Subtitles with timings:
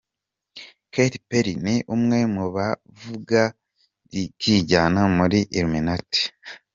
[0.93, 3.41] Katy Perry ni umwe mubavuga
[4.11, 6.21] rikijyana muri illuminati.